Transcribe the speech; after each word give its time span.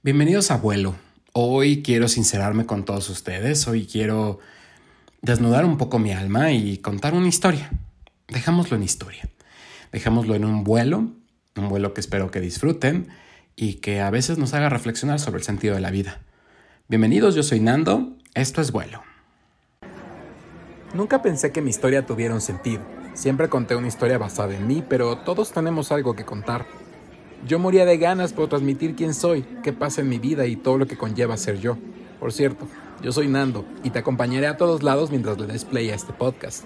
Bienvenidos 0.00 0.52
a 0.52 0.58
Vuelo. 0.58 0.94
Hoy 1.32 1.82
quiero 1.82 2.06
sincerarme 2.06 2.66
con 2.66 2.84
todos 2.84 3.10
ustedes, 3.10 3.66
hoy 3.66 3.84
quiero 3.84 4.38
desnudar 5.22 5.64
un 5.64 5.76
poco 5.76 5.98
mi 5.98 6.12
alma 6.12 6.52
y 6.52 6.78
contar 6.78 7.14
una 7.14 7.26
historia. 7.26 7.72
Dejámoslo 8.28 8.76
en 8.76 8.84
historia. 8.84 9.28
Dejémoslo 9.90 10.36
en 10.36 10.44
un 10.44 10.62
vuelo, 10.62 10.98
un 11.56 11.68
vuelo 11.68 11.94
que 11.94 12.00
espero 12.00 12.30
que 12.30 12.38
disfruten 12.40 13.08
y 13.56 13.74
que 13.74 14.00
a 14.00 14.10
veces 14.10 14.38
nos 14.38 14.54
haga 14.54 14.68
reflexionar 14.68 15.18
sobre 15.18 15.38
el 15.38 15.44
sentido 15.44 15.74
de 15.74 15.80
la 15.80 15.90
vida. 15.90 16.20
Bienvenidos, 16.86 17.34
yo 17.34 17.42
soy 17.42 17.58
Nando, 17.58 18.16
esto 18.34 18.60
es 18.60 18.70
Vuelo. 18.70 19.02
Nunca 20.94 21.22
pensé 21.22 21.50
que 21.50 21.60
mi 21.60 21.70
historia 21.70 22.06
tuviera 22.06 22.34
un 22.34 22.40
sentido. 22.40 22.86
Siempre 23.14 23.48
conté 23.48 23.74
una 23.74 23.88
historia 23.88 24.16
basada 24.16 24.54
en 24.54 24.64
mí, 24.64 24.84
pero 24.88 25.18
todos 25.18 25.50
tenemos 25.50 25.90
algo 25.90 26.14
que 26.14 26.24
contar. 26.24 26.66
Yo 27.46 27.58
moría 27.58 27.84
de 27.84 27.98
ganas 27.98 28.32
por 28.32 28.48
transmitir 28.48 28.96
quién 28.96 29.14
soy, 29.14 29.44
qué 29.62 29.72
pasa 29.72 30.00
en 30.00 30.08
mi 30.08 30.18
vida 30.18 30.46
y 30.46 30.56
todo 30.56 30.76
lo 30.76 30.86
que 30.86 30.96
conlleva 30.96 31.36
ser 31.36 31.60
yo. 31.60 31.78
Por 32.18 32.32
cierto, 32.32 32.66
yo 33.00 33.12
soy 33.12 33.28
Nando 33.28 33.64
y 33.84 33.90
te 33.90 34.00
acompañaré 34.00 34.48
a 34.48 34.56
todos 34.56 34.82
lados 34.82 35.10
mientras 35.10 35.38
le 35.38 35.46
des 35.46 35.64
play 35.64 35.90
a 35.90 35.94
este 35.94 36.12
podcast. 36.12 36.64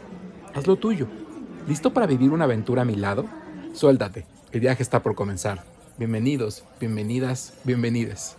Haz 0.54 0.66
lo 0.66 0.77
tuyo. 0.77 1.08
¿Listo 1.68 1.92
para 1.92 2.06
vivir 2.06 2.30
una 2.30 2.44
aventura 2.44 2.82
a 2.82 2.84
mi 2.86 2.96
lado? 2.96 3.27
Suéltate, 3.74 4.27
el 4.50 4.60
viaje 4.60 4.82
está 4.82 5.02
por 5.02 5.14
comenzar. 5.14 5.62
Bienvenidos, 5.98 6.64
bienvenidas, 6.80 7.52
bienvenides. 7.64 8.36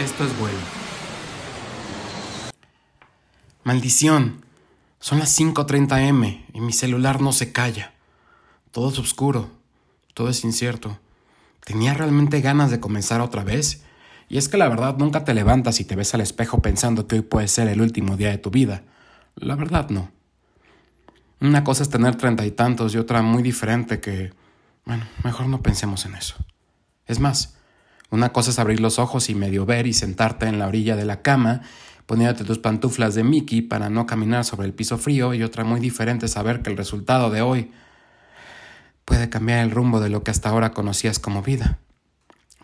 Esto 0.00 0.24
es 0.24 0.38
vuelo. 0.38 0.58
Maldición. 3.62 4.44
Son 4.98 5.18
las 5.18 5.38
5.30 5.38 6.08
m 6.08 6.46
y 6.52 6.60
mi 6.60 6.72
celular 6.72 7.20
no 7.20 7.32
se 7.32 7.52
calla. 7.52 7.92
Todo 8.70 8.90
es 8.90 8.98
oscuro, 8.98 9.50
todo 10.14 10.28
es 10.28 10.44
incierto. 10.44 10.98
¿Tenía 11.64 11.94
realmente 11.94 12.40
ganas 12.40 12.70
de 12.70 12.80
comenzar 12.80 13.20
otra 13.20 13.44
vez? 13.44 13.82
Y 14.28 14.38
es 14.38 14.48
que 14.48 14.56
la 14.56 14.68
verdad 14.68 14.96
nunca 14.98 15.24
te 15.24 15.34
levantas 15.34 15.80
y 15.80 15.84
te 15.84 15.96
ves 15.96 16.14
al 16.14 16.20
espejo 16.20 16.60
pensando 16.60 17.06
que 17.06 17.16
hoy 17.16 17.22
puede 17.22 17.48
ser 17.48 17.68
el 17.68 17.80
último 17.80 18.16
día 18.16 18.30
de 18.30 18.38
tu 18.38 18.50
vida. 18.50 18.82
La 19.36 19.56
verdad 19.56 19.90
no. 19.90 20.10
Una 21.40 21.64
cosa 21.64 21.82
es 21.82 21.90
tener 21.90 22.16
treinta 22.16 22.46
y 22.46 22.50
tantos 22.50 22.94
y 22.94 22.98
otra 22.98 23.22
muy 23.22 23.42
diferente 23.42 24.00
que... 24.00 24.32
Bueno, 24.84 25.06
mejor 25.22 25.46
no 25.46 25.62
pensemos 25.62 26.06
en 26.06 26.14
eso. 26.14 26.36
Es 27.06 27.20
más, 27.20 27.56
una 28.10 28.32
cosa 28.32 28.50
es 28.50 28.58
abrir 28.58 28.80
los 28.80 28.98
ojos 28.98 29.30
y 29.30 29.34
medio 29.34 29.64
ver 29.64 29.86
y 29.86 29.92
sentarte 29.92 30.46
en 30.46 30.58
la 30.58 30.66
orilla 30.66 30.96
de 30.96 31.04
la 31.04 31.22
cama, 31.22 31.62
poniéndote 32.06 32.44
tus 32.44 32.58
pantuflas 32.58 33.14
de 33.14 33.24
Mickey 33.24 33.62
para 33.62 33.90
no 33.90 34.06
caminar 34.06 34.44
sobre 34.44 34.66
el 34.66 34.74
piso 34.74 34.98
frío 34.98 35.34
y 35.34 35.42
otra 35.42 35.64
muy 35.64 35.80
diferente 35.80 36.28
saber 36.28 36.62
que 36.62 36.70
el 36.70 36.76
resultado 36.76 37.30
de 37.30 37.42
hoy 37.42 37.70
puede 39.12 39.28
cambiar 39.28 39.58
el 39.58 39.70
rumbo 39.70 40.00
de 40.00 40.08
lo 40.08 40.24
que 40.24 40.30
hasta 40.30 40.48
ahora 40.48 40.72
conocías 40.72 41.18
como 41.18 41.42
vida. 41.42 41.78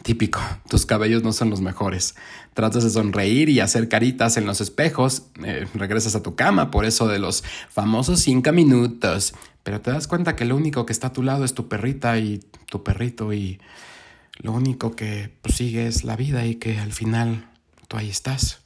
Típico, 0.03 0.41
tus 0.67 0.87
cabellos 0.87 1.23
no 1.23 1.35
son 1.35 1.51
los 1.51 1.61
mejores. 1.61 2.15
Tratas 2.55 2.85
de 2.85 2.89
sonreír 2.89 3.51
y 3.51 3.61
hacer 3.61 3.91
caritas 3.91 4.39
en 4.39 4.47
los 4.47 4.63
espejos, 4.63 5.25
eh, 5.45 5.67
regresas 5.75 6.15
a 6.15 6.23
tu 6.23 6.37
cama 6.37 6.71
por 6.71 6.87
eso 6.87 7.07
de 7.07 7.19
los 7.19 7.45
famosos 7.69 8.21
cinco 8.21 8.51
minutos, 8.53 9.35
pero 9.63 9.83
te 9.83 9.91
das 9.91 10.09
cuenta 10.09 10.37
que 10.37 10.47
lo 10.47 10.57
único 10.57 10.87
que 10.87 10.95
está 10.95 11.09
a 11.09 11.13
tu 11.13 11.23
lado 11.23 11.45
es 11.45 11.53
tu 11.53 11.69
perrita 11.69 12.17
y 12.17 12.41
tu 12.65 12.83
perrito 12.83 13.35
y 13.35 13.61
lo 14.39 14.53
único 14.53 14.97
que 14.97 15.31
pues, 15.43 15.55
sigue 15.55 15.87
es 15.87 16.03
la 16.03 16.17
vida 16.17 16.47
y 16.47 16.55
que 16.55 16.79
al 16.79 16.95
final 16.95 17.51
tú 17.89 17.99
ahí 17.99 18.09
estás. 18.09 18.63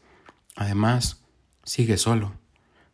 Además, 0.55 1.21
sigues 1.65 2.03
solo. 2.03 2.42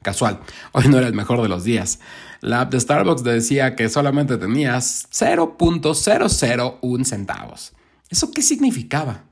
Casual, 0.03 0.41
hoy 0.73 0.89
no 0.89 0.99
era 0.99 1.09
el 1.09 1.15
mejor 1.15 1.43
de 1.43 1.49
los 1.49 1.65
días. 1.65 1.99
La 2.41 2.61
app 2.61 2.73
de 2.73 2.79
Starbucks 2.79 3.25
decía 3.25 3.75
que 3.75 3.89
solamente 3.89 4.37
tenías 4.37 5.09
0.001 5.11 7.05
centavos. 7.05 7.73
¿Eso 8.09 8.31
qué 8.31 8.43
significaba? 8.43 9.25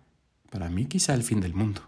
Para 0.50 0.68
mí 0.68 0.86
quizá 0.86 1.14
el 1.14 1.22
fin 1.22 1.40
del 1.40 1.54
mundo. 1.54 1.82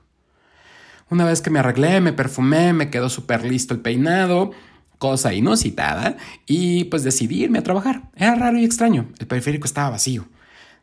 Una 1.10 1.24
vez 1.24 1.40
que 1.40 1.50
me 1.50 1.58
arreglé, 1.58 2.00
me 2.00 2.12
perfumé, 2.12 2.72
me 2.72 2.90
quedó 2.90 3.08
súper 3.08 3.44
listo 3.44 3.74
el 3.74 3.80
peinado, 3.80 4.52
cosa 4.98 5.32
inusitada, 5.32 6.16
y 6.46 6.84
pues 6.84 7.02
decidí 7.02 7.42
irme 7.42 7.58
a 7.58 7.64
trabajar. 7.64 8.10
Era 8.14 8.36
raro 8.36 8.58
y 8.58 8.64
extraño, 8.64 9.08
el 9.18 9.26
periférico 9.26 9.66
estaba 9.66 9.90
vacío. 9.90 10.28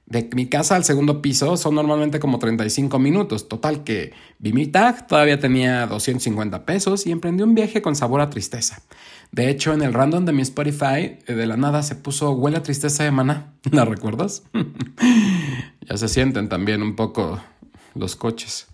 De 0.06 0.30
mi 0.36 0.48
casa 0.48 0.76
al 0.76 0.84
segundo 0.84 1.22
piso 1.22 1.58
son 1.58 1.74
normalmente 1.74 2.20
como 2.20 2.38
35 2.38 3.00
minutos. 3.00 3.48
Total 3.48 3.84
que 3.84 4.14
vi 4.38 4.54
mi 4.54 4.68
tag, 4.68 5.08
todavía 5.08 5.40
tenía 5.40 5.88
250 5.88 6.64
pesos 6.64 7.08
y 7.08 7.12
emprendí 7.12 7.42
un 7.42 7.56
viaje 7.56 7.82
con 7.82 7.96
sabor 7.96 8.22
a 8.22 8.30
tristeza. 8.30 8.84
De 9.32 9.50
hecho, 9.50 9.74
en 9.74 9.82
el 9.82 9.94
random 9.94 10.26
de 10.26 10.32
mi 10.32 10.44
Spotify, 10.44 11.18
eh, 11.26 11.34
de 11.34 11.48
la 11.48 11.58
nada 11.58 11.82
se 11.82 11.96
puso 11.96 12.32
Huele 12.32 12.58
a 12.58 12.64
tristeza 12.64 13.04
de 13.04 13.12
maná. 13.12 13.54
¿La 13.72 13.84
recuerdas? 13.84 14.44
ya 15.82 15.98
se 15.98 16.08
sienten 16.08 16.50
también 16.50 16.84
un 16.84 16.96
poco 16.96 17.42
los 17.96 18.16
coches. 18.16 18.68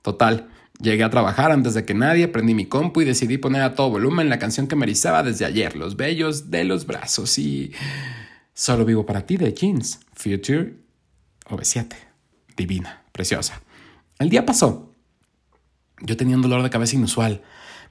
Total, 0.00 0.48
llegué 0.80 1.04
a 1.04 1.10
trabajar 1.10 1.52
antes 1.52 1.74
de 1.74 1.84
que 1.84 1.92
nadie, 1.92 2.26
prendí 2.26 2.54
mi 2.54 2.64
compu 2.64 3.02
y 3.02 3.04
decidí 3.04 3.36
poner 3.36 3.60
a 3.60 3.74
todo 3.74 3.90
volumen 3.90 4.30
la 4.30 4.38
canción 4.38 4.66
que 4.66 4.76
me 4.76 4.86
erizaba 4.86 5.22
desde 5.22 5.44
ayer, 5.44 5.76
Los 5.76 5.96
Bellos 5.96 6.50
de 6.50 6.64
los 6.64 6.86
Brazos 6.86 7.38
y... 7.38 7.72
Solo 8.58 8.84
vivo 8.84 9.06
para 9.06 9.24
ti 9.24 9.36
de 9.36 9.54
Jeans, 9.54 10.00
Future 10.14 10.74
OV7. 11.44 11.94
Divina, 12.56 13.04
preciosa. 13.12 13.62
El 14.18 14.30
día 14.30 14.44
pasó. 14.44 14.96
Yo 16.00 16.16
tenía 16.16 16.34
un 16.34 16.42
dolor 16.42 16.64
de 16.64 16.68
cabeza 16.68 16.96
inusual. 16.96 17.42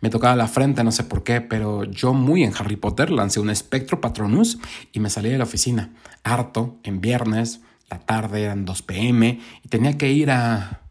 Me 0.01 0.09
tocaba 0.09 0.35
la 0.35 0.49
frente, 0.49 0.83
no 0.83 0.91
sé 0.91 1.05
por 1.05 1.23
qué, 1.23 1.39
pero 1.39 1.85
yo 1.85 2.13
muy 2.13 2.43
en 2.43 2.51
Harry 2.53 2.75
Potter 2.75 3.11
lancé 3.11 3.39
un 3.39 3.49
espectro 3.49 4.01
patronus 4.01 4.59
y 4.91 4.99
me 4.99 5.09
salí 5.09 5.29
de 5.29 5.37
la 5.37 5.45
oficina. 5.45 5.93
Harto, 6.25 6.81
en 6.83 6.99
viernes, 6.99 7.61
la 7.89 7.99
tarde 7.99 8.43
eran 8.43 8.65
2 8.65 8.81
pm 8.81 9.39
y 9.63 9.69
tenía 9.69 9.97
que 9.97 10.11
ir 10.11 10.31
a 10.31 10.81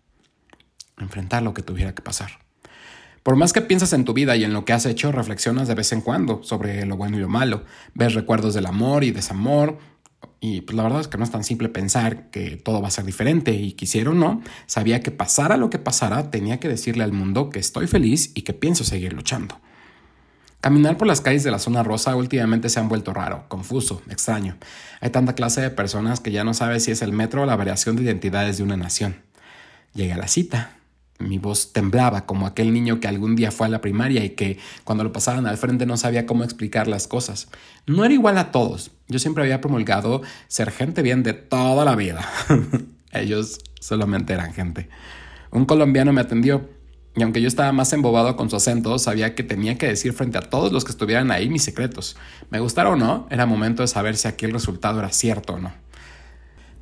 enfrentar 0.96 1.42
lo 1.42 1.52
que 1.52 1.60
tuviera 1.60 1.94
que 1.94 2.00
pasar. 2.00 2.45
Por 3.26 3.34
más 3.34 3.52
que 3.52 3.60
piensas 3.60 3.92
en 3.92 4.04
tu 4.04 4.14
vida 4.14 4.36
y 4.36 4.44
en 4.44 4.52
lo 4.52 4.64
que 4.64 4.72
has 4.72 4.86
hecho, 4.86 5.10
reflexionas 5.10 5.66
de 5.66 5.74
vez 5.74 5.90
en 5.90 6.00
cuando 6.00 6.44
sobre 6.44 6.86
lo 6.86 6.96
bueno 6.96 7.16
y 7.16 7.20
lo 7.20 7.28
malo. 7.28 7.64
Ves 7.92 8.14
recuerdos 8.14 8.54
del 8.54 8.66
amor 8.66 9.02
y 9.02 9.10
desamor. 9.10 9.78
Y 10.38 10.60
pues 10.60 10.76
la 10.76 10.84
verdad 10.84 11.00
es 11.00 11.08
que 11.08 11.18
no 11.18 11.24
es 11.24 11.32
tan 11.32 11.42
simple 11.42 11.68
pensar 11.68 12.30
que 12.30 12.56
todo 12.56 12.80
va 12.80 12.86
a 12.86 12.92
ser 12.92 13.04
diferente 13.04 13.50
y 13.50 13.72
quisiera 13.72 14.10
o 14.10 14.14
no, 14.14 14.42
sabía 14.66 15.00
que 15.00 15.10
pasara 15.10 15.56
lo 15.56 15.70
que 15.70 15.80
pasara, 15.80 16.30
tenía 16.30 16.60
que 16.60 16.68
decirle 16.68 17.02
al 17.02 17.10
mundo 17.10 17.50
que 17.50 17.58
estoy 17.58 17.88
feliz 17.88 18.30
y 18.36 18.42
que 18.42 18.52
pienso 18.52 18.84
seguir 18.84 19.12
luchando. 19.12 19.58
Caminar 20.60 20.96
por 20.96 21.08
las 21.08 21.20
calles 21.20 21.42
de 21.42 21.50
la 21.50 21.58
zona 21.58 21.82
rosa 21.82 22.14
últimamente 22.14 22.68
se 22.68 22.78
han 22.78 22.88
vuelto 22.88 23.12
raro, 23.12 23.46
confuso, 23.48 24.02
extraño. 24.08 24.56
Hay 25.00 25.10
tanta 25.10 25.34
clase 25.34 25.62
de 25.62 25.70
personas 25.70 26.20
que 26.20 26.30
ya 26.30 26.44
no 26.44 26.54
sabes 26.54 26.84
si 26.84 26.92
es 26.92 27.02
el 27.02 27.10
metro 27.10 27.42
o 27.42 27.46
la 27.46 27.56
variación 27.56 27.96
de 27.96 28.04
identidades 28.04 28.58
de 28.58 28.62
una 28.62 28.76
nación. 28.76 29.16
Llegué 29.94 30.12
a 30.12 30.16
la 30.16 30.28
cita, 30.28 30.75
mi 31.18 31.38
voz 31.38 31.72
temblaba 31.72 32.26
como 32.26 32.46
aquel 32.46 32.72
niño 32.72 33.00
que 33.00 33.08
algún 33.08 33.36
día 33.36 33.50
fue 33.50 33.66
a 33.66 33.70
la 33.70 33.80
primaria 33.80 34.24
y 34.24 34.30
que 34.30 34.58
cuando 34.84 35.04
lo 35.04 35.12
pasaban 35.12 35.46
al 35.46 35.56
frente 35.56 35.86
no 35.86 35.96
sabía 35.96 36.26
cómo 36.26 36.44
explicar 36.44 36.88
las 36.88 37.06
cosas. 37.06 37.48
No 37.86 38.04
era 38.04 38.14
igual 38.14 38.38
a 38.38 38.50
todos. 38.50 38.90
Yo 39.08 39.18
siempre 39.18 39.42
había 39.42 39.60
promulgado 39.60 40.22
ser 40.48 40.70
gente 40.70 41.02
bien 41.02 41.22
de 41.22 41.32
toda 41.32 41.84
la 41.84 41.96
vida. 41.96 42.28
Ellos 43.12 43.60
solamente 43.80 44.32
eran 44.32 44.52
gente. 44.52 44.88
Un 45.50 45.64
colombiano 45.64 46.12
me 46.12 46.20
atendió 46.20 46.68
y 47.16 47.22
aunque 47.22 47.40
yo 47.40 47.48
estaba 47.48 47.72
más 47.72 47.92
embobado 47.94 48.36
con 48.36 48.50
su 48.50 48.56
acento, 48.56 48.98
sabía 48.98 49.34
que 49.34 49.42
tenía 49.42 49.78
que 49.78 49.88
decir 49.88 50.12
frente 50.12 50.36
a 50.36 50.42
todos 50.42 50.70
los 50.70 50.84
que 50.84 50.90
estuvieran 50.90 51.30
ahí 51.30 51.48
mis 51.48 51.64
secretos. 51.64 52.16
Me 52.50 52.60
gustara 52.60 52.90
o 52.90 52.96
no, 52.96 53.26
era 53.30 53.46
momento 53.46 53.82
de 53.82 53.88
saber 53.88 54.16
si 54.16 54.28
aquel 54.28 54.52
resultado 54.52 54.98
era 54.98 55.10
cierto 55.10 55.54
o 55.54 55.58
no. 55.58 55.72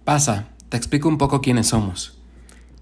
Pasa, 0.04 0.48
te 0.70 0.76
explico 0.76 1.08
un 1.08 1.18
poco 1.18 1.40
quiénes 1.40 1.68
somos. 1.68 2.18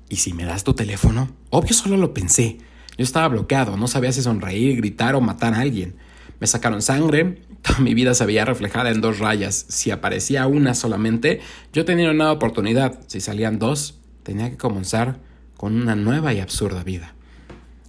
¿Y 0.09 0.17
si 0.17 0.33
me 0.33 0.45
das 0.45 0.65
tu 0.65 0.75
teléfono? 0.75 1.31
Obvio 1.51 1.75
solo 1.75 1.97
lo 1.97 2.15
pensé. 2.15 2.59
Yo 2.97 3.05
estaba 3.05 3.29
bloqueado, 3.29 3.77
no 3.77 3.89
sabía 3.89 4.13
si 4.13 4.23
sonreír, 4.23 4.77
gritar 4.77 5.15
o 5.15 5.21
matar 5.21 5.55
a 5.55 5.61
alguien. 5.61 5.97
Me 6.41 6.47
sacaron 6.47 6.83
sangre, 6.83 7.43
toda 7.63 7.79
mi 7.79 7.95
vida 7.95 8.15
se 8.15 8.27
veía 8.27 8.45
reflejada 8.45 8.91
en 8.91 9.01
dos 9.01 9.19
rayas. 9.19 9.65
Si 9.69 9.91
aparecía 9.91 10.47
una 10.47 10.75
solamente, 10.75 11.41
yo 11.73 11.85
tenía 11.85 12.11
una 12.11 12.33
oportunidad. 12.33 13.01
Si 13.07 13.21
salían 13.21 13.59
dos, 13.59 13.99
tenía 14.23 14.51
que 14.51 14.57
comenzar 14.57 15.21
con 15.57 15.81
una 15.81 15.95
nueva 15.95 16.35
y 16.35 16.41
absurda 16.41 16.83
vida. 16.85 17.15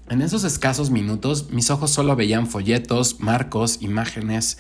En 0.09 0.21
esos 0.21 0.43
escasos 0.43 0.91
minutos, 0.91 1.49
mis 1.49 1.71
ojos 1.71 1.91
solo 1.91 2.15
veían 2.15 2.47
folletos, 2.47 3.19
marcos, 3.19 3.81
imágenes, 3.81 4.59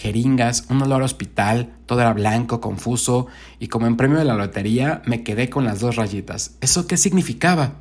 jeringas, 0.00 0.64
un 0.70 0.82
olor 0.82 1.02
hospital, 1.02 1.74
todo 1.86 2.00
era 2.00 2.12
blanco, 2.12 2.60
confuso, 2.60 3.26
y 3.58 3.68
como 3.68 3.86
en 3.86 3.96
premio 3.96 4.18
de 4.18 4.24
la 4.24 4.34
lotería 4.34 5.02
me 5.04 5.22
quedé 5.22 5.50
con 5.50 5.64
las 5.64 5.80
dos 5.80 5.96
rayitas. 5.96 6.56
¿Eso 6.60 6.86
qué 6.86 6.96
significaba? 6.96 7.74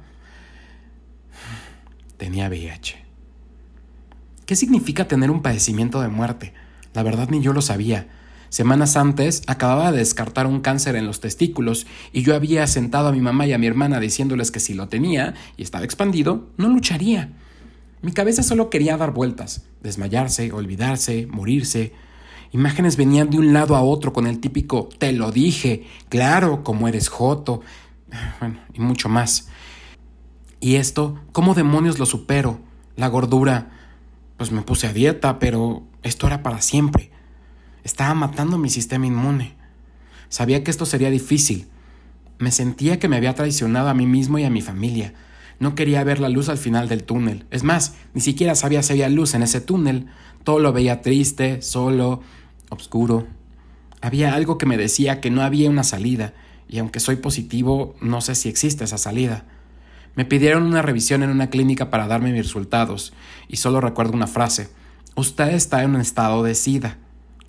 Tenía 2.18 2.50
VIH. 2.50 2.98
¿Qué 4.45 4.56
significa 4.56 5.07
tener 5.07 5.31
un 5.31 5.42
padecimiento 5.42 6.01
de 6.01 6.10
muerte? 6.10 6.54
La 6.94 7.04
verdad 7.04 7.30
ni 7.30 7.42
yo 7.42 7.54
lo 7.54 7.62
sabía. 7.62 8.07
Semanas 8.50 8.98
antes 8.98 9.44
acababa 9.48 9.92
de 9.92 10.00
descartar 10.00 10.48
un 10.48 10.60
cáncer 10.60 10.95
en 10.95 11.06
los 11.06 11.19
testículos 11.21 11.86
y 12.12 12.24
yo 12.24 12.36
había 12.36 12.66
sentado 12.68 13.07
a 13.07 13.12
mi 13.12 13.21
mamá 13.21 13.45
y 13.45 13.54
a 13.54 13.57
mi 13.60 13.68
hermana 13.68 14.00
diciéndoles 14.00 14.51
que 14.51 14.60
si 14.60 14.74
lo 14.74 14.89
tenía 14.89 15.36
y 15.56 15.63
estaba 15.63 15.86
expandido, 15.86 16.50
no 16.57 16.68
lucharía. 16.68 17.30
Mi 18.01 18.12
cabeza 18.12 18.44
solo 18.44 18.69
quería 18.69 18.98
dar 18.98 19.13
vueltas, 19.13 19.63
desmayarse, 19.81 20.51
olvidarse, 20.51 21.27
morirse. 21.27 21.94
Imágenes 22.51 22.98
venían 22.98 23.30
de 23.30 23.38
un 23.38 23.54
lado 23.54 23.75
a 23.75 23.81
otro 23.81 24.12
con 24.12 24.25
el 24.25 24.40
típico 24.40 24.90
te 24.98 25.12
lo 25.13 25.31
dije, 25.31 25.86
claro, 26.10 26.63
como 26.63 26.88
eres 26.88 27.07
joto. 27.07 27.62
bueno, 28.40 28.60
y 28.74 28.80
mucho 28.80 29.10
más. 29.10 29.50
Y 30.60 30.75
esto, 30.75 31.19
¿cómo 31.31 31.54
demonios 31.54 32.00
lo 32.00 32.06
supero? 32.06 32.60
La 32.96 33.07
gordura, 33.07 33.69
pues 34.38 34.51
me 34.51 34.62
puse 34.62 34.88
a 34.88 34.94
dieta, 34.94 35.40
pero 35.40 35.84
esto 36.04 36.28
era 36.28 36.44
para 36.44 36.62
siempre. 36.62 37.12
Estaba 37.84 38.13
matando 38.13 38.57
mi 38.57 38.69
sistema 38.69 39.06
inmune. 39.06 39.56
Sabía 40.28 40.63
que 40.63 40.72
esto 40.72 40.86
sería 40.86 41.10
difícil. 41.10 41.68
Me 42.40 42.52
sentía 42.52 43.00
que 43.00 43.07
me 43.07 43.18
había 43.18 43.36
traicionado 43.36 43.90
a 43.90 43.94
mí 43.94 44.06
mismo 44.06 44.40
y 44.40 44.44
a 44.44 44.50
mi 44.50 44.62
familia. 44.62 45.13
No 45.60 45.75
quería 45.75 46.04
ver 46.04 46.19
la 46.19 46.30
luz 46.30 46.50
al 46.50 46.57
final 46.57 46.88
del 46.88 47.04
túnel. 47.04 47.45
Es 47.52 47.63
más, 47.63 47.95
ni 48.13 48.22
siquiera 48.22 48.56
sabía 48.56 48.81
si 48.81 48.94
había 48.94 49.10
luz 49.10 49.34
en 49.34 49.44
ese 49.44 49.62
túnel. 49.62 50.07
Todo 50.44 50.60
lo 50.60 50.72
veía 50.72 51.02
triste, 51.02 51.62
solo, 51.62 52.22
oscuro. 52.69 53.27
Había 54.01 54.33
algo 54.33 54.57
que 54.57 54.66
me 54.66 54.77
decía 54.77 55.21
que 55.21 55.30
no 55.30 55.42
había 55.42 55.69
una 55.69 55.83
salida, 55.83 56.33
y 56.68 56.80
aunque 56.80 57.00
soy 57.00 57.18
positivo, 57.18 57.95
no 58.01 58.21
sé 58.21 58.36
si 58.36 58.50
existe 58.50 58.83
esa 58.83 58.98
salida. 58.98 59.45
Me 60.16 60.25
pidieron 60.25 60.63
una 60.63 60.81
revisión 60.81 61.24
en 61.24 61.30
una 61.30 61.50
clínica 61.50 61.89
para 61.89 62.07
darme 62.07 62.31
mis 62.31 62.44
resultados, 62.44 63.13
y 63.48 63.57
solo 63.57 63.81
recuerdo 63.81 64.13
una 64.13 64.27
frase. 64.27 64.69
Usted 65.16 65.50
está 65.50 65.83
en 65.83 65.95
un 65.95 66.01
estado 66.01 66.44
de 66.44 66.56
sida. 66.56 66.98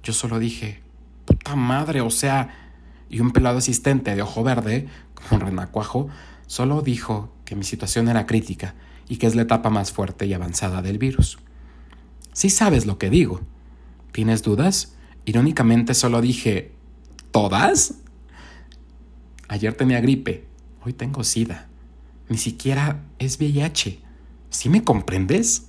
Yo 0.02 0.12
solo 0.12 0.38
dije, 0.38 0.80
puta 1.24 1.54
madre, 1.56 2.00
o 2.00 2.10
sea, 2.10 2.72
y 3.08 3.20
un 3.20 3.32
pelado 3.32 3.58
asistente 3.58 4.14
de 4.14 4.22
ojo 4.22 4.42
verde, 4.42 4.88
como 5.14 5.40
renacuajo, 5.44 6.08
solo 6.46 6.82
dijo 6.82 7.32
que 7.44 7.56
mi 7.56 7.64
situación 7.64 8.08
era 8.08 8.26
crítica 8.26 8.74
y 9.08 9.16
que 9.16 9.26
es 9.26 9.34
la 9.34 9.42
etapa 9.42 9.70
más 9.70 9.92
fuerte 9.92 10.26
y 10.26 10.34
avanzada 10.34 10.82
del 10.82 10.98
virus. 10.98 11.38
Sí 12.32 12.48
sabes 12.48 12.86
lo 12.86 12.96
que 12.98 13.10
digo. 13.10 13.40
¿Tienes 14.12 14.42
dudas? 14.42 14.94
Irónicamente 15.24 15.94
solo 15.94 16.20
dije, 16.20 16.72
¿todas? 17.30 17.94
Ayer 19.48 19.74
tenía 19.74 20.00
gripe, 20.00 20.46
hoy 20.84 20.92
tengo 20.92 21.24
sida. 21.24 21.68
Ni 22.28 22.38
siquiera 22.38 23.02
es 23.18 23.38
VIH. 23.38 24.00
¿Sí 24.50 24.68
me 24.68 24.84
comprendes? 24.84 25.66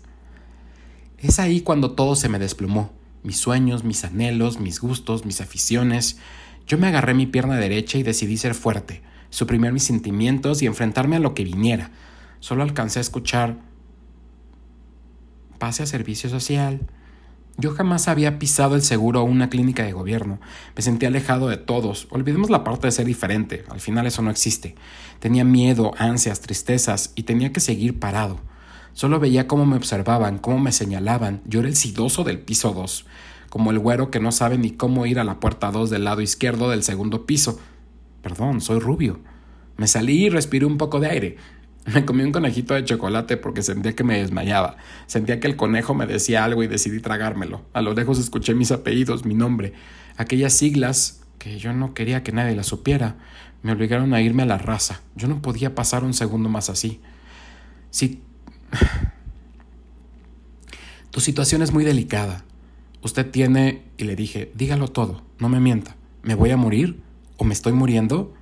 Es 1.17 1.39
ahí 1.39 1.61
cuando 1.61 1.91
todo 1.91 2.15
se 2.15 2.29
me 2.29 2.39
desplomó. 2.39 2.91
Mis 3.23 3.37
sueños, 3.37 3.83
mis 3.83 4.03
anhelos, 4.03 4.59
mis 4.59 4.79
gustos, 4.79 5.25
mis 5.25 5.41
aficiones. 5.41 6.17
Yo 6.67 6.77
me 6.77 6.87
agarré 6.87 7.13
mi 7.13 7.27
pierna 7.27 7.57
derecha 7.57 7.97
y 7.97 8.03
decidí 8.03 8.37
ser 8.37 8.55
fuerte, 8.55 9.01
suprimir 9.29 9.71
mis 9.71 9.83
sentimientos 9.83 10.61
y 10.61 10.65
enfrentarme 10.65 11.15
a 11.15 11.19
lo 11.19 11.33
que 11.33 11.43
viniera. 11.43 11.91
Solo 12.39 12.63
alcancé 12.63 12.99
a 12.99 13.01
escuchar 13.01 13.57
pase 15.61 15.83
a 15.83 15.85
servicio 15.85 16.27
social, 16.27 16.81
yo 17.57 17.71
jamás 17.71 18.07
había 18.07 18.39
pisado 18.39 18.75
el 18.75 18.81
seguro 18.81 19.21
o 19.21 19.25
una 19.25 19.49
clínica 19.49 19.83
de 19.83 19.93
gobierno. 19.93 20.39
Me 20.75 20.81
sentía 20.81 21.09
alejado 21.09 21.47
de 21.47 21.57
todos. 21.57 22.07
Olvidemos 22.09 22.49
la 22.49 22.63
parte 22.63 22.87
de 22.87 22.91
ser 22.91 23.05
diferente. 23.05 23.63
Al 23.69 23.79
final 23.79 24.07
eso 24.07 24.21
no 24.21 24.31
existe. 24.31 24.75
Tenía 25.19 25.43
miedo, 25.43 25.91
ansias, 25.97 26.41
tristezas 26.41 27.11
y 27.15 27.23
tenía 27.23 27.51
que 27.51 27.59
seguir 27.59 27.99
parado. 27.99 28.39
Solo 28.93 29.19
veía 29.19 29.47
cómo 29.47 29.65
me 29.65 29.75
observaban, 29.75 30.37
cómo 30.37 30.59
me 30.59 30.71
señalaban. 30.71 31.41
Yo 31.45 31.59
era 31.59 31.69
el 31.69 31.75
sidoso 31.75 32.23
del 32.23 32.39
piso 32.39 32.73
2, 32.73 33.05
como 33.49 33.71
el 33.71 33.79
güero 33.79 34.11
que 34.11 34.19
no 34.19 34.31
sabe 34.31 34.57
ni 34.57 34.71
cómo 34.71 35.05
ir 35.05 35.19
a 35.19 35.23
la 35.23 35.39
puerta 35.39 35.71
2 35.71 35.89
del 35.89 36.03
lado 36.03 36.21
izquierdo 36.21 36.69
del 36.69 36.83
segundo 36.83 37.25
piso. 37.25 37.59
Perdón, 38.21 38.61
soy 38.61 38.79
rubio. 38.79 39.19
Me 39.77 39.87
salí 39.87 40.25
y 40.25 40.29
respiré 40.29 40.65
un 40.65 40.77
poco 40.77 40.99
de 40.99 41.09
aire. 41.09 41.37
Me 41.93 42.05
comí 42.05 42.23
un 42.23 42.31
conejito 42.31 42.73
de 42.73 42.85
chocolate 42.85 43.37
porque 43.37 43.61
sentía 43.61 43.95
que 43.95 44.03
me 44.03 44.19
desmayaba. 44.19 44.77
Sentía 45.07 45.39
que 45.39 45.47
el 45.47 45.55
conejo 45.55 45.93
me 45.93 46.05
decía 46.05 46.43
algo 46.43 46.63
y 46.63 46.67
decidí 46.67 46.99
tragármelo. 46.99 47.63
A 47.73 47.81
lo 47.81 47.93
lejos 47.93 48.19
escuché 48.19 48.53
mis 48.53 48.71
apellidos, 48.71 49.25
mi 49.25 49.33
nombre. 49.33 49.73
Aquellas 50.17 50.53
siglas 50.53 51.21
que 51.39 51.57
yo 51.57 51.73
no 51.73 51.93
quería 51.93 52.23
que 52.23 52.31
nadie 52.31 52.55
las 52.55 52.67
supiera. 52.67 53.15
Me 53.63 53.71
obligaron 53.71 54.13
a 54.13 54.21
irme 54.21 54.43
a 54.43 54.45
la 54.45 54.57
raza. 54.57 55.01
Yo 55.15 55.27
no 55.27 55.41
podía 55.41 55.73
pasar 55.73 56.03
un 56.03 56.13
segundo 56.13 56.49
más 56.49 56.69
así. 56.69 56.99
Si... 57.89 58.21
Tu 61.09 61.19
situación 61.19 61.61
es 61.61 61.73
muy 61.73 61.83
delicada. 61.83 62.45
Usted 63.01 63.29
tiene... 63.29 63.83
Y 63.97 64.05
le 64.05 64.15
dije, 64.15 64.51
dígalo 64.55 64.87
todo, 64.87 65.23
no 65.39 65.49
me 65.49 65.59
mienta. 65.59 65.97
¿Me 66.23 66.35
voy 66.35 66.51
a 66.51 66.57
morir? 66.57 67.01
¿O 67.35 67.43
me 67.43 67.53
estoy 67.53 67.73
muriendo? 67.73 68.33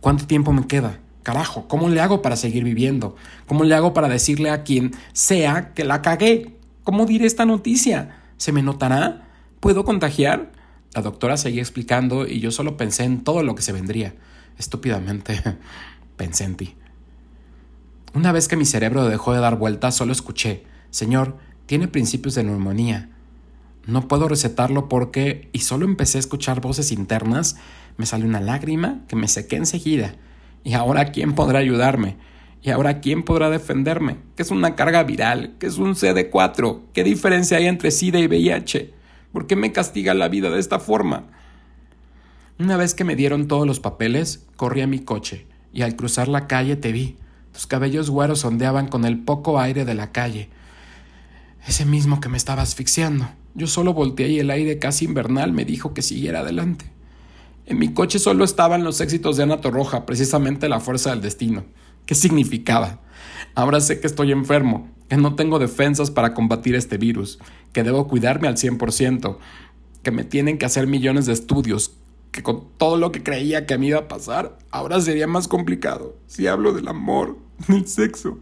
¿Cuánto 0.00 0.26
tiempo 0.26 0.52
me 0.52 0.68
queda? 0.68 1.00
Carajo, 1.24 1.66
¿cómo 1.68 1.88
le 1.88 2.02
hago 2.02 2.20
para 2.20 2.36
seguir 2.36 2.64
viviendo? 2.64 3.16
¿Cómo 3.46 3.64
le 3.64 3.74
hago 3.74 3.94
para 3.94 4.10
decirle 4.10 4.50
a 4.50 4.62
quien 4.62 4.92
sea 5.14 5.72
que 5.72 5.82
la 5.82 6.02
cagué? 6.02 6.58
¿Cómo 6.84 7.06
diré 7.06 7.24
esta 7.24 7.46
noticia? 7.46 8.20
¿Se 8.36 8.52
me 8.52 8.62
notará? 8.62 9.26
¿Puedo 9.58 9.86
contagiar? 9.86 10.52
La 10.92 11.00
doctora 11.00 11.38
seguía 11.38 11.62
explicando 11.62 12.26
y 12.26 12.40
yo 12.40 12.50
solo 12.50 12.76
pensé 12.76 13.04
en 13.04 13.24
todo 13.24 13.42
lo 13.42 13.54
que 13.54 13.62
se 13.62 13.72
vendría. 13.72 14.14
Estúpidamente 14.58 15.42
pensé 16.18 16.44
en 16.44 16.56
ti. 16.56 16.74
Una 18.12 18.30
vez 18.30 18.46
que 18.46 18.56
mi 18.56 18.66
cerebro 18.66 19.08
dejó 19.08 19.32
de 19.32 19.40
dar 19.40 19.56
vueltas, 19.56 19.96
solo 19.96 20.12
escuché, 20.12 20.64
Señor, 20.90 21.38
tiene 21.64 21.88
principios 21.88 22.34
de 22.34 22.44
neumonía. 22.44 23.08
No 23.86 24.08
puedo 24.08 24.28
recetarlo 24.28 24.90
porque... 24.90 25.48
Y 25.52 25.60
solo 25.60 25.86
empecé 25.86 26.18
a 26.18 26.20
escuchar 26.20 26.60
voces 26.60 26.92
internas. 26.92 27.56
Me 27.96 28.04
salió 28.04 28.26
una 28.26 28.42
lágrima 28.42 29.00
que 29.08 29.16
me 29.16 29.26
sequé 29.26 29.56
enseguida. 29.56 30.16
¿Y 30.64 30.72
ahora 30.72 31.12
quién 31.12 31.34
podrá 31.34 31.58
ayudarme? 31.58 32.16
¿Y 32.62 32.70
ahora 32.70 33.00
quién 33.00 33.22
podrá 33.22 33.50
defenderme? 33.50 34.16
¿Qué 34.34 34.42
es 34.42 34.50
una 34.50 34.74
carga 34.74 35.02
viral? 35.04 35.54
¿Qué 35.58 35.66
es 35.66 35.76
un 35.76 35.94
CD4? 35.94 36.80
¿Qué 36.94 37.04
diferencia 37.04 37.58
hay 37.58 37.66
entre 37.66 37.90
SIDA 37.90 38.18
y 38.18 38.26
VIH? 38.26 38.94
¿Por 39.32 39.46
qué 39.46 39.54
me 39.54 39.72
castiga 39.72 40.14
la 40.14 40.28
vida 40.28 40.48
de 40.48 40.58
esta 40.58 40.80
forma? 40.80 41.24
Una 42.58 42.78
vez 42.78 42.94
que 42.94 43.04
me 43.04 43.16
dieron 43.16 43.48
todos 43.48 43.66
los 43.66 43.80
papeles, 43.80 44.46
corrí 44.56 44.80
a 44.80 44.86
mi 44.86 45.00
coche 45.00 45.46
y 45.74 45.82
al 45.82 45.96
cruzar 45.96 46.28
la 46.28 46.46
calle 46.46 46.76
te 46.76 46.92
vi. 46.92 47.16
Tus 47.52 47.66
cabellos 47.66 48.08
güeros 48.08 48.44
ondeaban 48.46 48.88
con 48.88 49.04
el 49.04 49.18
poco 49.18 49.60
aire 49.60 49.84
de 49.84 49.94
la 49.94 50.12
calle. 50.12 50.48
Ese 51.66 51.84
mismo 51.84 52.20
que 52.20 52.30
me 52.30 52.38
estaba 52.38 52.62
asfixiando. 52.62 53.28
Yo 53.54 53.66
solo 53.66 53.92
volteé 53.92 54.28
y 54.28 54.38
el 54.38 54.50
aire 54.50 54.78
casi 54.78 55.04
invernal 55.04 55.52
me 55.52 55.66
dijo 55.66 55.92
que 55.92 56.00
siguiera 56.00 56.40
adelante. 56.40 56.93
En 57.66 57.78
mi 57.78 57.94
coche 57.94 58.18
solo 58.18 58.44
estaban 58.44 58.84
los 58.84 59.00
éxitos 59.00 59.36
de 59.36 59.44
Ana 59.44 59.60
Torroja, 59.60 60.04
precisamente 60.04 60.68
la 60.68 60.80
fuerza 60.80 61.10
del 61.10 61.22
destino. 61.22 61.64
¿Qué 62.04 62.14
significaba? 62.14 63.00
Ahora 63.54 63.80
sé 63.80 64.00
que 64.00 64.06
estoy 64.06 64.32
enfermo, 64.32 64.90
que 65.08 65.16
no 65.16 65.34
tengo 65.34 65.58
defensas 65.58 66.10
para 66.10 66.34
combatir 66.34 66.74
este 66.74 66.98
virus, 66.98 67.38
que 67.72 67.82
debo 67.82 68.06
cuidarme 68.06 68.48
al 68.48 68.56
100%, 68.56 69.38
que 70.02 70.10
me 70.10 70.24
tienen 70.24 70.58
que 70.58 70.66
hacer 70.66 70.86
millones 70.86 71.24
de 71.26 71.32
estudios, 71.32 71.96
que 72.30 72.42
con 72.42 72.68
todo 72.76 72.98
lo 72.98 73.12
que 73.12 73.22
creía 73.22 73.64
que 73.64 73.78
me 73.78 73.86
iba 73.86 74.00
a 74.00 74.08
pasar, 74.08 74.58
ahora 74.70 75.00
sería 75.00 75.26
más 75.26 75.48
complicado. 75.48 76.18
Si 76.26 76.46
hablo 76.46 76.72
del 76.72 76.88
amor, 76.88 77.38
del 77.68 77.86
sexo. 77.86 78.38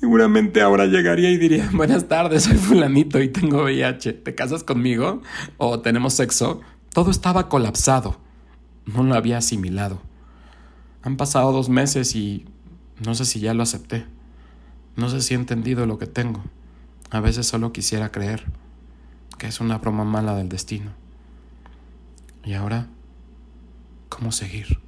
Seguramente 0.00 0.62
ahora 0.62 0.86
llegaría 0.86 1.30
y 1.30 1.36
diría, 1.36 1.68
buenas 1.72 2.08
tardes, 2.08 2.44
soy 2.44 2.56
fulanito 2.56 3.20
y 3.20 3.28
tengo 3.28 3.64
VIH, 3.64 4.14
¿te 4.14 4.34
casas 4.34 4.64
conmigo? 4.64 5.20
¿O 5.58 5.80
tenemos 5.80 6.14
sexo? 6.14 6.62
Todo 6.92 7.10
estaba 7.10 7.48
colapsado. 7.48 8.18
No 8.84 9.02
lo 9.02 9.14
había 9.14 9.38
asimilado. 9.38 10.00
Han 11.02 11.16
pasado 11.16 11.52
dos 11.52 11.68
meses 11.68 12.14
y 12.16 12.46
no 13.04 13.14
sé 13.14 13.24
si 13.24 13.40
ya 13.40 13.54
lo 13.54 13.62
acepté. 13.62 14.06
No 14.96 15.08
sé 15.08 15.20
si 15.20 15.34
he 15.34 15.36
entendido 15.36 15.86
lo 15.86 15.98
que 15.98 16.06
tengo. 16.06 16.42
A 17.10 17.20
veces 17.20 17.46
solo 17.46 17.72
quisiera 17.72 18.10
creer 18.10 18.44
que 19.38 19.46
es 19.46 19.60
una 19.60 19.78
broma 19.78 20.04
mala 20.04 20.34
del 20.34 20.48
destino. 20.48 20.90
Y 22.44 22.54
ahora, 22.54 22.88
¿cómo 24.08 24.32
seguir? 24.32 24.80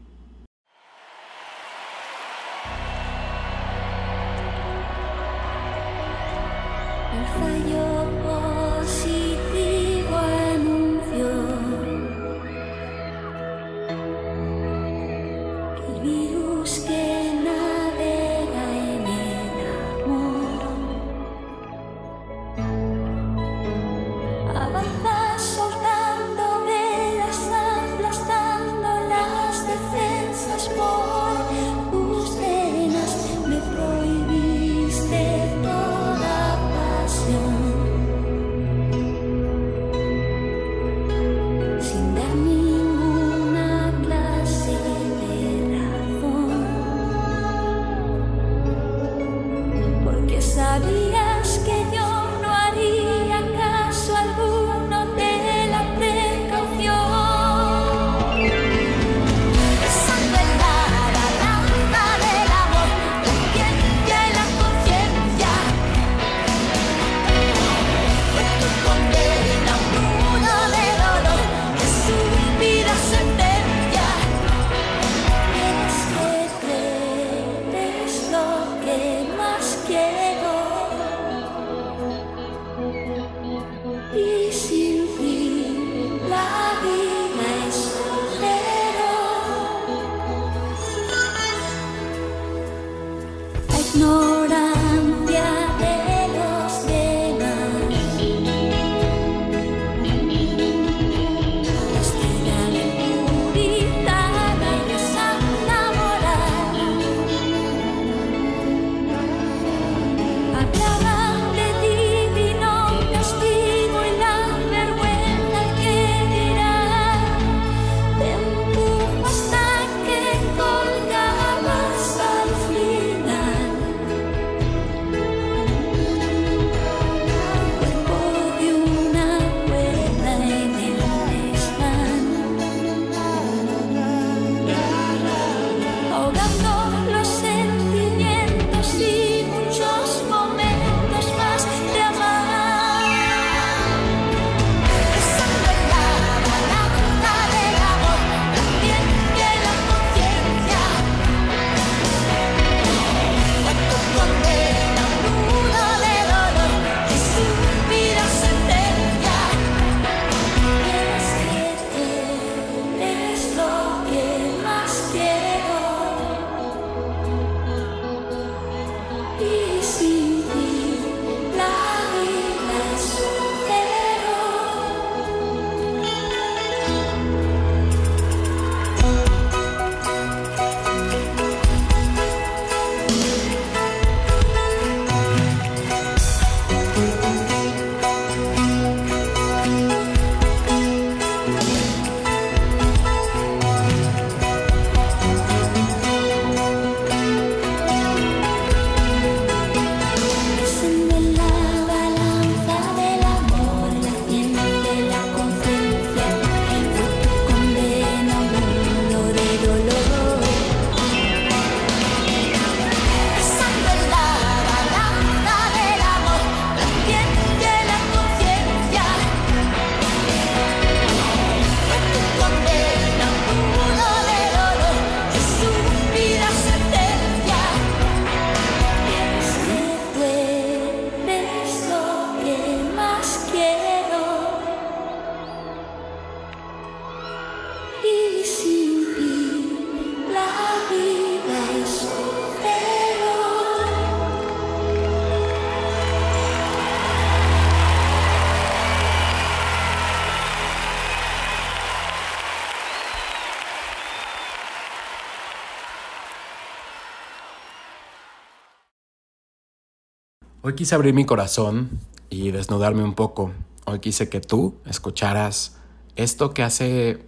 Hoy 260.64 260.76
quise 260.76 260.95
abrir 260.95 261.12
mi 261.12 261.25
corazón 261.25 261.99
y 262.31 262.52
desnudarme 262.52 263.02
un 263.02 263.14
poco. 263.14 263.50
Hoy 263.85 263.99
quise 263.99 264.28
que 264.28 264.40
tú 264.40 264.76
escucharas 264.87 265.76
esto 266.14 266.54
que 266.54 266.62
hace 266.62 267.26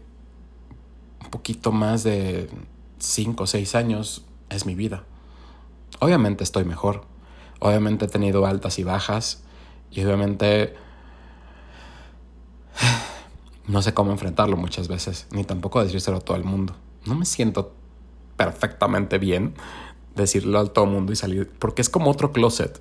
un 1.20 1.30
poquito 1.30 1.72
más 1.72 2.04
de 2.04 2.48
5 3.00 3.42
o 3.42 3.46
6 3.48 3.74
años 3.74 4.24
es 4.50 4.66
mi 4.66 4.76
vida. 4.76 5.02
Obviamente 5.98 6.44
estoy 6.44 6.64
mejor. 6.64 7.06
Obviamente 7.58 8.04
he 8.04 8.08
tenido 8.08 8.46
altas 8.46 8.78
y 8.78 8.84
bajas. 8.84 9.42
Y 9.90 10.04
obviamente 10.04 10.76
no 13.66 13.82
sé 13.82 13.94
cómo 13.94 14.12
enfrentarlo 14.12 14.56
muchas 14.56 14.86
veces, 14.86 15.26
ni 15.32 15.42
tampoco 15.42 15.82
decírselo 15.82 16.18
a 16.18 16.20
todo 16.20 16.36
el 16.36 16.44
mundo. 16.44 16.76
No 17.04 17.16
me 17.16 17.24
siento 17.24 17.74
perfectamente 18.36 19.18
bien 19.18 19.54
decirlo 20.14 20.60
a 20.60 20.72
todo 20.72 20.84
el 20.84 20.92
mundo 20.92 21.12
y 21.12 21.16
salir, 21.16 21.50
porque 21.58 21.82
es 21.82 21.90
como 21.90 22.12
otro 22.12 22.30
closet. 22.30 22.80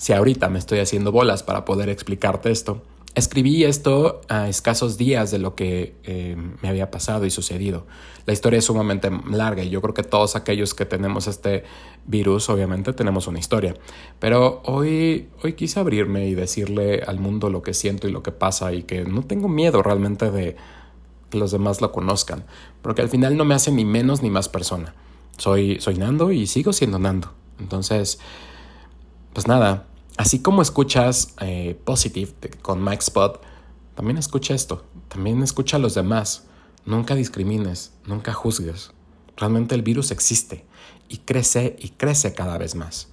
Si 0.00 0.14
ahorita 0.14 0.48
me 0.48 0.58
estoy 0.58 0.78
haciendo 0.78 1.12
bolas 1.12 1.42
para 1.42 1.66
poder 1.66 1.90
explicarte 1.90 2.50
esto, 2.50 2.82
Escribí 3.16 3.64
esto 3.64 4.20
a 4.28 4.48
escasos 4.48 4.96
días 4.96 5.32
de 5.32 5.40
lo 5.40 5.56
que 5.56 5.96
eh, 6.04 6.36
me 6.62 6.68
había 6.68 6.92
pasado 6.92 7.26
y 7.26 7.30
sucedido. 7.30 7.84
La 8.24 8.32
historia 8.32 8.60
es 8.60 8.66
sumamente 8.66 9.10
larga 9.28 9.64
y 9.64 9.68
yo 9.68 9.82
creo 9.82 9.94
que 9.94 10.04
todos 10.04 10.36
aquellos 10.36 10.74
que 10.74 10.86
tenemos 10.86 11.26
este 11.26 11.64
virus 12.06 12.48
obviamente 12.48 12.92
tenemos 12.92 13.26
una 13.26 13.40
historia. 13.40 13.74
Pero 14.20 14.62
hoy, 14.64 15.28
hoy 15.42 15.54
quise 15.54 15.80
abrirme 15.80 16.28
y 16.28 16.36
decirle 16.36 17.02
al 17.04 17.18
mundo 17.18 17.50
lo 17.50 17.62
que 17.62 17.74
siento 17.74 18.06
y 18.06 18.12
lo 18.12 18.22
que 18.22 18.30
pasa 18.30 18.72
y 18.72 18.84
que 18.84 19.04
no 19.04 19.22
tengo 19.24 19.48
miedo 19.48 19.82
realmente 19.82 20.30
de 20.30 20.54
que 21.30 21.38
los 21.38 21.50
demás 21.50 21.80
lo 21.80 21.90
conozcan. 21.90 22.44
Porque 22.80 23.02
al 23.02 23.08
final 23.08 23.36
no 23.36 23.44
me 23.44 23.56
hace 23.56 23.72
ni 23.72 23.84
menos 23.84 24.22
ni 24.22 24.30
más 24.30 24.48
persona. 24.48 24.94
Soy, 25.36 25.80
soy 25.80 25.96
Nando 25.96 26.30
y 26.30 26.46
sigo 26.46 26.72
siendo 26.72 27.00
Nando. 27.00 27.32
Entonces, 27.58 28.20
pues 29.32 29.48
nada, 29.48 29.88
Así 30.20 30.40
como 30.40 30.60
escuchas 30.60 31.34
eh, 31.40 31.80
Positive 31.82 32.30
con 32.60 32.84
Mike 32.84 33.04
Spot, 33.04 33.40
también 33.94 34.18
escucha 34.18 34.52
esto, 34.52 34.84
también 35.08 35.42
escucha 35.42 35.78
a 35.78 35.80
los 35.80 35.94
demás. 35.94 36.46
Nunca 36.84 37.14
discrimines, 37.14 37.94
nunca 38.04 38.34
juzgues. 38.34 38.90
Realmente 39.38 39.74
el 39.74 39.80
virus 39.80 40.10
existe 40.10 40.66
y 41.08 41.16
crece 41.16 41.74
y 41.78 41.88
crece 41.88 42.34
cada 42.34 42.58
vez 42.58 42.74
más. 42.74 43.08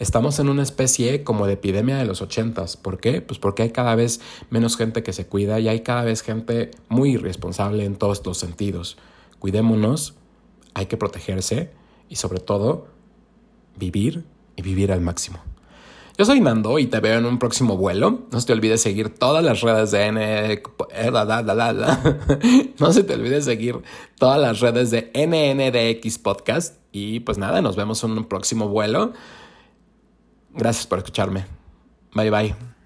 Estamos 0.00 0.40
en 0.40 0.48
una 0.48 0.64
especie 0.64 1.22
como 1.22 1.46
de 1.46 1.52
epidemia 1.52 1.98
de 1.98 2.04
los 2.04 2.20
ochentas. 2.20 2.76
¿Por 2.76 2.98
qué? 2.98 3.22
Pues 3.22 3.38
porque 3.38 3.62
hay 3.62 3.70
cada 3.70 3.94
vez 3.94 4.20
menos 4.50 4.76
gente 4.76 5.04
que 5.04 5.12
se 5.12 5.28
cuida 5.28 5.60
y 5.60 5.68
hay 5.68 5.82
cada 5.82 6.02
vez 6.02 6.20
gente 6.20 6.72
muy 6.88 7.12
irresponsable 7.12 7.84
en 7.84 7.94
todos 7.94 8.26
los 8.26 8.38
sentidos. 8.38 8.98
Cuidémonos, 9.38 10.14
hay 10.74 10.86
que 10.86 10.96
protegerse 10.96 11.70
y 12.08 12.16
sobre 12.16 12.40
todo 12.40 12.88
vivir 13.76 14.24
y 14.56 14.62
vivir 14.62 14.90
al 14.90 15.00
máximo. 15.00 15.38
Yo 16.18 16.24
soy 16.24 16.40
Nando 16.40 16.78
y 16.78 16.86
te 16.86 17.00
veo 17.00 17.18
en 17.18 17.26
un 17.26 17.38
próximo 17.38 17.76
vuelo. 17.76 18.26
No 18.30 18.40
se 18.40 18.46
te 18.46 18.52
olvide 18.52 18.78
seguir 18.78 19.10
todas 19.10 19.42
las 19.42 19.60
redes 19.62 19.90
de 19.90 20.06
N. 20.06 20.62
No 22.78 22.92
se 22.92 23.04
te 23.04 23.14
olvide 23.14 23.42
seguir 23.42 23.82
todas 24.18 24.40
las 24.40 24.60
redes 24.60 24.90
de 24.90 25.10
NNDX 25.14 26.18
Podcast. 26.18 26.76
Y 26.92 27.20
pues 27.20 27.38
nada, 27.38 27.62
nos 27.62 27.76
vemos 27.76 28.02
en 28.04 28.12
un 28.12 28.24
próximo 28.24 28.68
vuelo. 28.68 29.12
Gracias 30.54 30.86
por 30.86 30.98
escucharme. 30.98 31.46
Bye 32.14 32.30
bye. 32.30 32.79